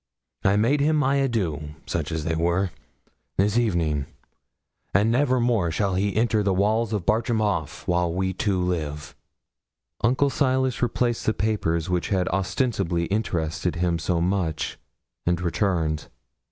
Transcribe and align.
I 0.43 0.55
made 0.55 0.79
him 0.81 0.95
my 0.95 1.17
adieux, 1.19 1.75
such 1.85 2.11
as 2.11 2.23
they 2.23 2.33
were, 2.33 2.71
this 3.37 3.55
evening; 3.55 4.07
and 4.95 5.11
never 5.11 5.39
more 5.39 5.69
shall 5.69 5.93
he 5.93 6.15
enter 6.15 6.41
the 6.41 6.55
walls 6.55 6.91
of 6.91 7.05
Bartram 7.05 7.37
Haugh 7.39 7.85
while 7.85 8.11
we 8.11 8.33
two 8.33 8.59
live.' 8.63 9.15
Uncle 10.03 10.31
Silas 10.31 10.81
replaced 10.81 11.27
the 11.27 11.35
papers 11.35 11.87
which 11.87 12.09
had 12.09 12.27
ostensibly 12.29 13.05
interested 13.13 13.75
him 13.75 13.99
so 13.99 14.19
much, 14.19 14.79
and 15.27 15.39
returned. 15.39 16.07